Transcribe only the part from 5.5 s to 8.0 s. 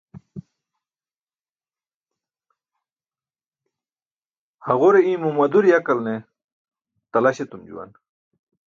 yakalne talaś etum juwan.